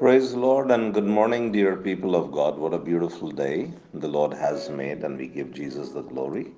Praise 0.00 0.32
the 0.32 0.38
Lord 0.38 0.70
and 0.70 0.94
good 0.94 1.04
morning, 1.04 1.52
dear 1.52 1.76
people 1.76 2.16
of 2.16 2.32
God. 2.32 2.56
What 2.56 2.72
a 2.72 2.78
beautiful 2.78 3.30
day 3.30 3.70
the 3.92 4.08
Lord 4.08 4.32
has 4.32 4.70
made, 4.70 5.04
and 5.04 5.18
we 5.18 5.26
give 5.26 5.52
Jesus 5.52 5.90
the 5.90 6.00
glory. 6.00 6.52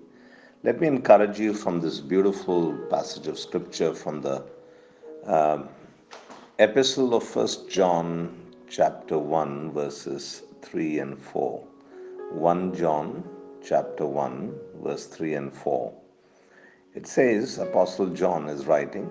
Let 0.63 0.81
me 0.81 0.87
encourage 0.87 1.41
you 1.41 1.53
from 1.53 1.81
this 1.81 1.99
beautiful 1.99 2.73
passage 2.89 3.27
of 3.27 3.37
scripture 3.37 3.95
from 3.95 4.21
the 4.21 4.45
uh, 5.27 5.65
epistle 6.61 7.15
of 7.17 7.25
First 7.25 7.69
John, 7.69 8.33
chapter 8.71 9.19
1, 9.19 9.73
verses 9.73 10.45
3 10.63 11.01
and 11.01 11.19
4. 11.19 11.65
1 12.31 12.77
John, 12.77 13.29
chapter 13.61 14.07
1, 14.07 14.55
verse 14.85 15.07
3 15.07 15.35
and 15.35 15.53
4. 15.53 15.93
It 16.95 17.09
says, 17.09 17.59
Apostle 17.59 18.07
John 18.11 18.49
is 18.49 18.67
writing, 18.67 19.11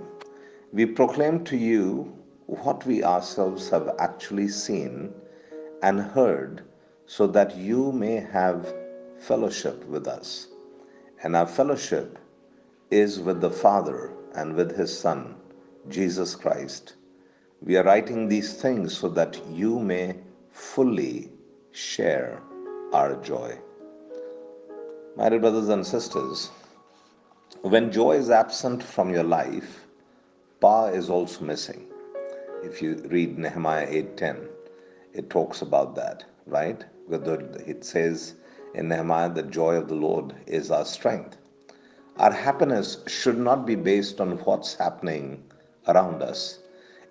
We 0.71 0.85
proclaim 0.85 1.43
to 1.43 1.57
you 1.57 2.17
what 2.51 2.85
we 2.85 3.01
ourselves 3.01 3.69
have 3.69 3.95
actually 3.99 4.49
seen 4.49 5.13
and 5.81 6.01
heard, 6.01 6.61
so 7.05 7.25
that 7.25 7.55
you 7.55 7.93
may 7.93 8.15
have 8.15 8.75
fellowship 9.17 9.85
with 9.85 10.05
us. 10.05 10.47
And 11.23 11.35
our 11.35 11.47
fellowship 11.47 12.19
is 12.89 13.21
with 13.21 13.39
the 13.39 13.49
Father 13.49 14.11
and 14.35 14.53
with 14.53 14.75
His 14.75 14.97
Son, 14.97 15.35
Jesus 15.87 16.35
Christ. 16.35 16.95
We 17.61 17.77
are 17.77 17.83
writing 17.85 18.27
these 18.27 18.53
things 18.61 18.97
so 18.97 19.07
that 19.09 19.39
you 19.49 19.79
may 19.79 20.17
fully 20.51 21.31
share 21.71 22.41
our 22.91 23.15
joy. 23.23 23.57
My 25.15 25.29
dear 25.29 25.39
brothers 25.39 25.69
and 25.69 25.87
sisters, 25.87 26.49
when 27.61 27.91
joy 27.91 28.17
is 28.17 28.29
absent 28.29 28.83
from 28.83 29.09
your 29.09 29.23
life, 29.23 29.87
power 30.59 30.93
is 30.93 31.09
also 31.09 31.45
missing. 31.45 31.90
If 32.63 32.79
you 32.79 32.93
read 33.09 33.39
Nehemiah 33.39 33.87
8:10, 33.89 34.47
it 35.13 35.31
talks 35.31 35.63
about 35.63 35.95
that, 35.95 36.25
right? 36.45 36.85
It 37.09 37.83
says 37.83 38.35
in 38.75 38.87
Nehemiah, 38.87 39.33
the 39.33 39.41
joy 39.41 39.75
of 39.75 39.87
the 39.87 39.95
Lord 39.95 40.35
is 40.45 40.69
our 40.69 40.85
strength. 40.85 41.37
Our 42.17 42.31
happiness 42.31 42.99
should 43.07 43.39
not 43.39 43.65
be 43.65 43.73
based 43.73 44.21
on 44.21 44.37
what's 44.45 44.75
happening 44.75 45.43
around 45.87 46.21
us. 46.21 46.59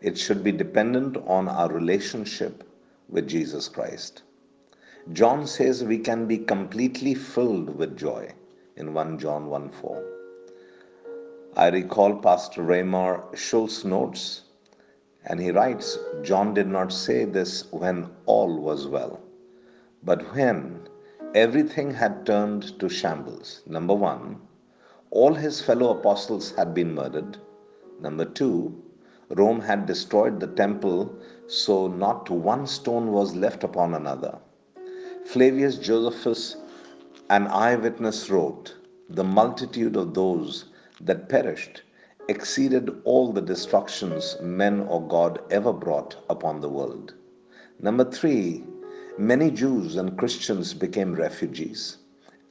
It 0.01 0.17
should 0.17 0.45
be 0.45 0.53
dependent 0.53 1.17
on 1.27 1.49
our 1.49 1.69
relationship 1.69 2.63
with 3.09 3.27
Jesus 3.27 3.69
Christ. 3.69 4.23
John 5.13 5.49
says 5.49 5.83
we 5.83 5.99
can 5.99 6.27
be 6.27 6.39
completely 6.39 7.15
filled 7.15 7.77
with 7.77 7.97
joy 7.97 8.33
in 8.77 8.95
1 8.95 9.19
John 9.19 9.49
1 9.49 9.71
4. 9.71 10.05
I 11.57 11.71
recall 11.71 12.15
Pastor 12.17 12.63
Raymar 12.63 13.37
Schultz 13.37 13.85
notes 13.85 14.43
and 15.25 15.41
he 15.41 15.51
writes, 15.51 15.99
John 16.23 16.55
did 16.55 16.67
not 16.67 16.93
say 16.93 17.25
this 17.25 17.71
when 17.73 18.09
all 18.27 18.59
was 18.59 18.87
well, 18.87 19.21
but 20.03 20.35
when 20.35 20.89
everything 21.35 21.93
had 21.93 22.25
turned 22.27 22.79
to 22.81 22.89
shambles. 22.89 23.63
Number 23.67 23.95
one, 23.95 24.41
all 25.11 25.35
his 25.35 25.61
fellow 25.61 25.99
apostles 25.99 26.53
had 26.53 26.73
been 26.75 26.95
murdered. 26.95 27.37
Number 28.01 28.25
two, 28.25 28.83
Rome 29.31 29.61
had 29.61 29.87
destroyed 29.87 30.41
the 30.41 30.47
temple, 30.47 31.15
so 31.47 31.87
not 31.87 32.31
one 32.31 32.67
stone 32.67 33.13
was 33.13 33.37
left 33.37 33.63
upon 33.63 33.95
another. 33.95 34.39
Flavius 35.27 35.79
Josephus, 35.79 36.57
an 37.29 37.47
eyewitness, 37.47 38.31
wrote, 38.31 38.75
The 39.09 39.25
multitude 39.25 39.97
of 39.97 40.15
those 40.15 40.65
that 41.01 41.29
perished 41.29 41.83
exceeded 42.31 42.89
all 43.03 43.33
the 43.33 43.43
destructions 43.43 44.37
men 44.41 44.83
or 44.83 45.05
God 45.09 45.41
ever 45.51 45.73
brought 45.73 46.17
upon 46.31 46.61
the 46.61 46.69
world. 46.69 47.15
Number 47.81 48.05
three, 48.09 48.65
many 49.19 49.51
Jews 49.51 49.97
and 49.97 50.17
Christians 50.17 50.73
became 50.73 51.13
refugees. 51.13 51.99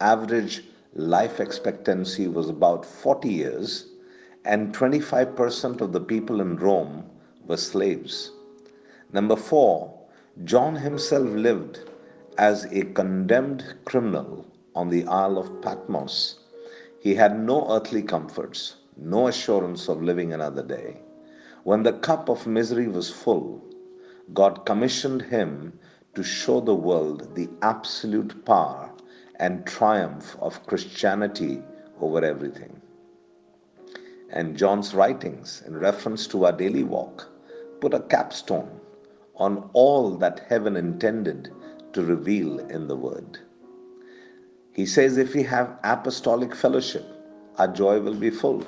Average 0.01 0.65
life 0.95 1.39
expectancy 1.39 2.27
was 2.27 2.49
about 2.49 2.85
40 2.85 3.29
years, 3.29 3.87
and 4.43 4.75
25% 4.75 5.79
of 5.79 5.93
the 5.93 6.01
people 6.01 6.41
in 6.41 6.57
Rome 6.57 7.05
were 7.47 7.55
slaves. 7.55 8.33
Number 9.13 9.37
four, 9.37 9.97
John 10.43 10.75
himself 10.75 11.29
lived 11.29 11.79
as 12.37 12.65
a 12.65 12.81
condemned 12.81 13.63
criminal 13.85 14.45
on 14.75 14.89
the 14.89 15.05
Isle 15.05 15.37
of 15.37 15.61
Patmos. 15.61 16.39
He 16.99 17.15
had 17.15 17.39
no 17.39 17.65
earthly 17.71 18.01
comforts 18.01 18.75
no 19.01 19.27
assurance 19.27 19.87
of 19.87 20.01
living 20.01 20.33
another 20.33 20.63
day. 20.63 20.97
When 21.63 21.83
the 21.83 21.93
cup 21.93 22.29
of 22.29 22.47
misery 22.47 22.87
was 22.87 23.09
full, 23.09 23.63
God 24.33 24.65
commissioned 24.65 25.21
him 25.21 25.79
to 26.15 26.23
show 26.23 26.59
the 26.59 26.75
world 26.75 27.35
the 27.35 27.49
absolute 27.61 28.45
power 28.45 28.91
and 29.35 29.65
triumph 29.65 30.35
of 30.41 30.65
Christianity 30.67 31.61
over 32.01 32.23
everything. 32.23 32.81
And 34.31 34.57
John's 34.57 34.93
writings, 34.93 35.63
in 35.65 35.77
reference 35.77 36.27
to 36.27 36.45
our 36.45 36.51
daily 36.51 36.83
walk, 36.83 37.29
put 37.81 37.93
a 37.93 38.01
capstone 38.01 38.79
on 39.35 39.69
all 39.73 40.17
that 40.17 40.45
heaven 40.49 40.75
intended 40.75 41.51
to 41.93 42.03
reveal 42.03 42.59
in 42.59 42.87
the 42.87 42.95
Word. 42.95 43.39
He 44.73 44.85
says, 44.85 45.17
if 45.17 45.33
we 45.33 45.43
have 45.43 45.79
apostolic 45.83 46.53
fellowship, 46.53 47.05
our 47.57 47.67
joy 47.67 47.99
will 47.99 48.15
be 48.15 48.29
full. 48.29 48.65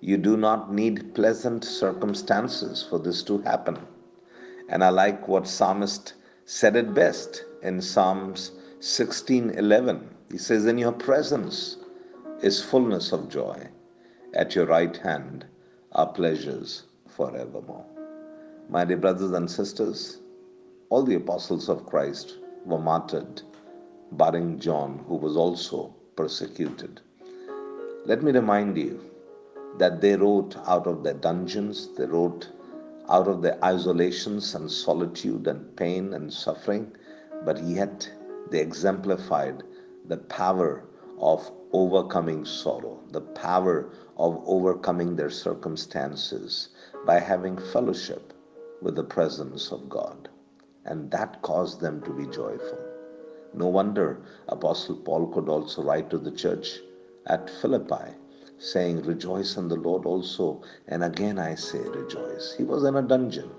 You 0.00 0.16
do 0.16 0.36
not 0.36 0.72
need 0.72 1.12
pleasant 1.14 1.64
circumstances 1.64 2.84
for 2.88 3.00
this 3.00 3.24
to 3.24 3.38
happen. 3.38 3.78
And 4.68 4.84
I 4.84 4.90
like 4.90 5.26
what 5.26 5.48
psalmist 5.48 6.14
said 6.44 6.76
it 6.76 6.94
best 6.94 7.44
in 7.62 7.80
Psalms 7.80 8.52
16:11. 8.78 10.06
He 10.30 10.38
says, 10.38 10.66
"In 10.66 10.78
your 10.78 10.92
presence 10.92 11.78
is 12.42 12.62
fullness 12.62 13.12
of 13.12 13.28
joy; 13.28 13.70
at 14.34 14.54
your 14.54 14.66
right 14.66 14.96
hand 14.96 15.46
are 15.92 16.06
pleasures 16.12 16.84
forevermore." 17.08 17.84
My 18.68 18.84
dear 18.84 18.98
brothers 18.98 19.32
and 19.32 19.50
sisters, 19.50 20.18
all 20.90 21.02
the 21.02 21.16
apostles 21.16 21.68
of 21.68 21.86
Christ 21.86 22.38
were 22.64 22.78
martyred, 22.78 23.42
barring 24.12 24.60
John, 24.60 25.04
who 25.08 25.16
was 25.16 25.36
also 25.36 25.92
persecuted. 26.14 27.00
Let 28.06 28.22
me 28.22 28.30
remind 28.30 28.76
you 28.78 29.00
that 29.76 30.00
they 30.00 30.16
wrote 30.16 30.56
out 30.66 30.86
of 30.86 31.02
their 31.02 31.14
dungeons, 31.14 31.88
they 31.96 32.06
wrote 32.06 32.48
out 33.08 33.28
of 33.28 33.42
their 33.42 33.62
isolations 33.64 34.54
and 34.54 34.70
solitude 34.70 35.46
and 35.46 35.76
pain 35.76 36.14
and 36.14 36.32
suffering, 36.32 36.92
but 37.44 37.62
yet 37.62 38.10
they 38.50 38.60
exemplified 38.60 39.62
the 40.06 40.16
power 40.16 40.84
of 41.18 41.50
overcoming 41.72 42.44
sorrow, 42.44 42.98
the 43.10 43.20
power 43.20 43.90
of 44.16 44.42
overcoming 44.46 45.16
their 45.16 45.30
circumstances 45.30 46.70
by 47.06 47.18
having 47.18 47.56
fellowship 47.56 48.32
with 48.80 48.94
the 48.96 49.04
presence 49.04 49.70
of 49.70 49.88
God. 49.88 50.28
And 50.84 51.10
that 51.10 51.42
caused 51.42 51.80
them 51.80 52.00
to 52.02 52.12
be 52.12 52.26
joyful. 52.26 52.78
No 53.54 53.66
wonder 53.66 54.20
Apostle 54.48 54.96
Paul 54.96 55.26
could 55.28 55.48
also 55.48 55.82
write 55.82 56.10
to 56.10 56.18
the 56.18 56.30
church 56.30 56.78
at 57.26 57.50
Philippi 57.50 58.14
saying, 58.58 59.02
Rejoice 59.02 59.56
in 59.56 59.68
the 59.68 59.76
Lord 59.76 60.04
also. 60.04 60.62
And 60.88 61.04
again 61.04 61.38
I 61.38 61.54
say, 61.54 61.78
Rejoice. 61.78 62.54
He 62.56 62.64
was 62.64 62.84
in 62.84 62.96
a 62.96 63.02
dungeon, 63.02 63.50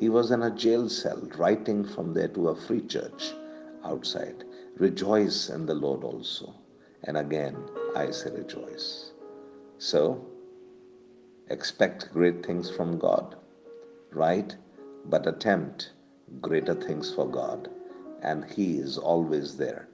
he 0.00 0.08
was 0.08 0.30
in 0.30 0.42
a 0.42 0.50
jail 0.50 0.88
cell, 0.88 1.20
writing 1.36 1.84
from 1.84 2.12
there 2.12 2.28
to 2.28 2.48
a 2.48 2.56
free 2.56 2.82
church 2.82 3.32
outside. 3.84 4.44
Rejoice 4.76 5.48
in 5.48 5.64
the 5.66 5.74
Lord 5.74 6.04
also. 6.04 6.54
And 7.04 7.16
again 7.16 7.56
I 7.94 8.10
say, 8.10 8.30
Rejoice. 8.30 9.12
So, 9.78 10.26
expect 11.48 12.12
great 12.12 12.44
things 12.44 12.68
from 12.70 12.98
God, 12.98 13.36
right? 14.12 14.54
But 15.04 15.26
attempt 15.26 15.92
greater 16.40 16.74
things 16.74 17.14
for 17.14 17.28
God. 17.28 17.70
And 18.22 18.44
He 18.44 18.78
is 18.78 18.98
always 18.98 19.56
there 19.56 19.88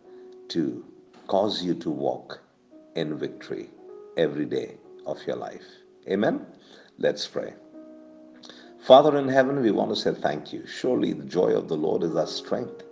to 0.48 0.84
cause 1.26 1.62
you 1.62 1.74
to 1.74 1.90
walk 1.90 2.40
in 2.94 3.18
victory 3.18 3.70
every 4.16 4.46
day 4.46 4.78
of 5.06 5.24
your 5.26 5.36
life. 5.36 5.66
Amen? 6.08 6.46
Let's 6.98 7.26
pray. 7.26 7.54
Father 8.80 9.16
in 9.16 9.28
heaven, 9.28 9.62
we 9.62 9.70
want 9.70 9.90
to 9.90 9.96
say 9.96 10.12
thank 10.12 10.52
you. 10.52 10.66
Surely 10.66 11.12
the 11.12 11.24
joy 11.24 11.52
of 11.52 11.68
the 11.68 11.76
Lord 11.76 12.02
is 12.02 12.16
our 12.16 12.26
strength. 12.26 12.82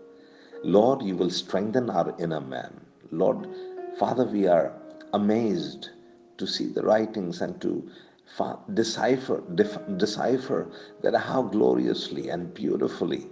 Lord, 0.62 1.02
you 1.02 1.16
will 1.16 1.30
strengthen 1.30 1.90
our 1.90 2.14
inner 2.18 2.40
man. 2.40 2.80
Lord, 3.10 3.48
Father, 3.98 4.24
we 4.24 4.46
are 4.46 4.72
amazed 5.12 5.90
to 6.38 6.46
see 6.46 6.66
the 6.66 6.82
writings 6.82 7.40
and 7.40 7.60
to 7.60 7.90
decipher, 8.74 9.42
decipher 9.96 10.70
that 11.02 11.14
how 11.14 11.42
gloriously 11.42 12.28
and 12.28 12.54
beautifully 12.54 13.26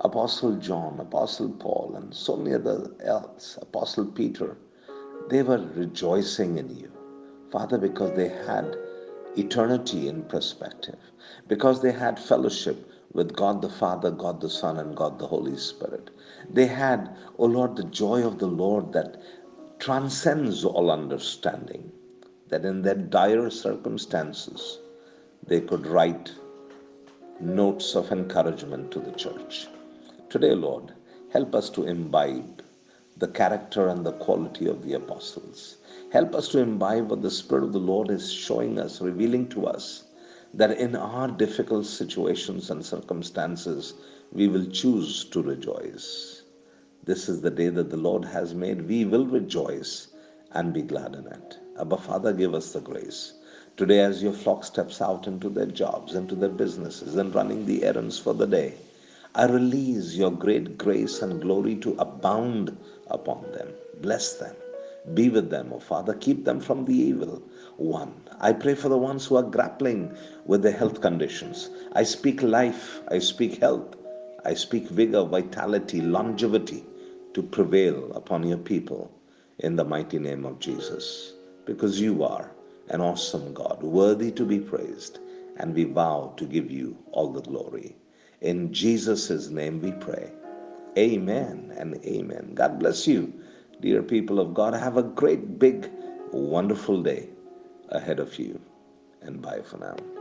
Apostle 0.00 0.56
John, 0.56 1.00
Apostle 1.00 1.50
Paul, 1.50 1.94
and 1.96 2.14
so 2.14 2.36
many 2.36 2.54
others 2.54 3.58
Apostle 3.60 4.06
Peter, 4.06 4.56
they 5.28 5.42
were 5.42 5.58
rejoicing 5.74 6.58
in 6.58 6.68
you. 6.76 6.90
Father, 7.50 7.78
because 7.78 8.14
they 8.16 8.28
had 8.28 8.76
eternity 9.36 10.08
in 10.08 10.22
perspective, 10.24 10.98
because 11.46 11.80
they 11.80 11.92
had 11.92 12.18
fellowship 12.18 12.90
with 13.12 13.34
God 13.34 13.62
the 13.62 13.70
Father, 13.70 14.10
God 14.10 14.40
the 14.40 14.50
Son, 14.50 14.78
and 14.78 14.96
God 14.96 15.18
the 15.18 15.26
Holy 15.26 15.56
Spirit. 15.56 16.10
They 16.50 16.66
had, 16.66 17.08
O 17.38 17.44
oh 17.44 17.46
Lord, 17.46 17.76
the 17.76 17.84
joy 17.84 18.26
of 18.26 18.38
the 18.38 18.46
Lord 18.46 18.92
that 18.92 19.20
transcends 19.78 20.64
all 20.64 20.90
understanding, 20.90 21.90
that 22.48 22.64
in 22.64 22.82
their 22.82 22.94
dire 22.94 23.48
circumstances 23.50 24.78
they 25.46 25.60
could 25.60 25.86
write 25.86 26.32
notes 27.40 27.94
of 27.94 28.12
encouragement 28.12 28.90
to 28.90 29.00
the 29.00 29.12
church. 29.12 29.68
Today, 30.28 30.54
Lord, 30.54 30.92
help 31.32 31.54
us 31.54 31.70
to 31.70 31.84
imbibe 31.84 32.62
the 33.16 33.28
character 33.28 33.88
and 33.88 34.04
the 34.04 34.12
quality 34.12 34.66
of 34.66 34.84
the 34.84 34.94
apostles. 34.94 35.78
Help 36.10 36.34
us 36.34 36.48
to 36.48 36.58
imbibe 36.58 37.10
what 37.10 37.20
the 37.20 37.30
Spirit 37.30 37.64
of 37.64 37.74
the 37.74 37.78
Lord 37.78 38.10
is 38.10 38.32
showing 38.32 38.78
us, 38.78 39.02
revealing 39.02 39.46
to 39.50 39.66
us 39.66 40.04
that 40.54 40.78
in 40.78 40.96
our 40.96 41.28
difficult 41.28 41.84
situations 41.84 42.70
and 42.70 42.82
circumstances, 42.84 43.92
we 44.32 44.48
will 44.48 44.64
choose 44.66 45.24
to 45.26 45.42
rejoice. 45.42 46.44
This 47.04 47.28
is 47.28 47.42
the 47.42 47.50
day 47.50 47.68
that 47.68 47.90
the 47.90 47.98
Lord 47.98 48.24
has 48.24 48.54
made. 48.54 48.88
We 48.88 49.04
will 49.04 49.26
rejoice 49.26 50.08
and 50.52 50.72
be 50.72 50.80
glad 50.80 51.14
in 51.14 51.26
it. 51.26 51.58
Abba, 51.78 51.98
Father, 51.98 52.32
give 52.32 52.54
us 52.54 52.72
the 52.72 52.80
grace. 52.80 53.34
Today, 53.76 54.00
as 54.00 54.22
your 54.22 54.32
flock 54.32 54.64
steps 54.64 55.02
out 55.02 55.26
into 55.26 55.50
their 55.50 55.66
jobs, 55.66 56.14
into 56.14 56.34
their 56.34 56.48
businesses, 56.48 57.16
and 57.16 57.34
running 57.34 57.66
the 57.66 57.84
errands 57.84 58.18
for 58.18 58.32
the 58.32 58.46
day, 58.46 58.74
I 59.34 59.44
release 59.44 60.14
your 60.14 60.32
great 60.32 60.78
grace 60.78 61.20
and 61.20 61.42
glory 61.42 61.76
to 61.76 61.94
abound 61.98 62.76
upon 63.08 63.42
them. 63.52 63.68
Bless 64.00 64.34
them. 64.34 64.56
Be 65.14 65.28
with 65.28 65.50
them, 65.50 65.72
O 65.72 65.76
oh 65.76 65.80
Father. 65.80 66.14
Keep 66.14 66.44
them 66.44 66.60
from 66.60 66.84
the 66.84 66.94
evil 66.94 67.42
one. 67.76 68.14
I 68.40 68.52
pray 68.52 68.74
for 68.74 68.88
the 68.88 68.98
ones 68.98 69.26
who 69.26 69.36
are 69.36 69.42
grappling 69.42 70.16
with 70.44 70.62
their 70.62 70.72
health 70.72 71.00
conditions. 71.00 71.70
I 71.92 72.02
speak 72.02 72.42
life. 72.42 73.00
I 73.08 73.18
speak 73.18 73.60
health. 73.60 73.96
I 74.44 74.54
speak 74.54 74.88
vigor, 74.88 75.24
vitality, 75.24 76.00
longevity 76.00 76.84
to 77.34 77.42
prevail 77.42 78.12
upon 78.14 78.46
your 78.46 78.58
people 78.58 79.10
in 79.58 79.76
the 79.76 79.84
mighty 79.84 80.18
name 80.18 80.44
of 80.44 80.58
Jesus. 80.58 81.34
Because 81.64 82.00
you 82.00 82.24
are 82.24 82.50
an 82.88 83.00
awesome 83.00 83.52
God, 83.52 83.82
worthy 83.82 84.32
to 84.32 84.44
be 84.44 84.58
praised, 84.58 85.18
and 85.56 85.74
we 85.74 85.84
vow 85.84 86.32
to 86.36 86.44
give 86.44 86.70
you 86.70 86.96
all 87.12 87.30
the 87.32 87.42
glory. 87.42 87.96
In 88.40 88.72
Jesus' 88.72 89.48
name 89.48 89.80
we 89.82 89.92
pray. 89.92 90.30
Amen 90.96 91.72
and 91.76 91.96
amen. 92.04 92.52
God 92.54 92.78
bless 92.78 93.06
you, 93.06 93.32
dear 93.80 94.02
people 94.02 94.40
of 94.40 94.54
God. 94.54 94.74
Have 94.74 94.96
a 94.96 95.02
great, 95.02 95.58
big, 95.58 95.90
wonderful 96.32 97.02
day 97.02 97.28
ahead 97.90 98.20
of 98.20 98.38
you. 98.38 98.60
And 99.22 99.42
bye 99.42 99.62
for 99.62 99.78
now. 99.78 100.17